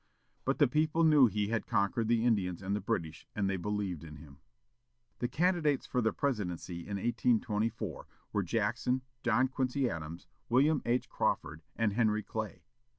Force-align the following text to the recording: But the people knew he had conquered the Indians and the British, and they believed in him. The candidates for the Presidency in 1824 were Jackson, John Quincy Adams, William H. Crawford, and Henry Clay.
But 0.45 0.57
the 0.57 0.67
people 0.67 1.03
knew 1.03 1.27
he 1.27 1.49
had 1.49 1.67
conquered 1.67 2.07
the 2.07 2.25
Indians 2.25 2.63
and 2.63 2.75
the 2.75 2.79
British, 2.81 3.27
and 3.35 3.47
they 3.47 3.55
believed 3.55 4.03
in 4.03 4.15
him. 4.15 4.39
The 5.19 5.27
candidates 5.27 5.85
for 5.85 6.01
the 6.01 6.11
Presidency 6.11 6.79
in 6.79 6.95
1824 6.97 8.07
were 8.33 8.41
Jackson, 8.41 9.03
John 9.21 9.47
Quincy 9.47 9.87
Adams, 9.91 10.25
William 10.49 10.81
H. 10.87 11.07
Crawford, 11.07 11.61
and 11.75 11.93
Henry 11.93 12.23
Clay. 12.23 12.63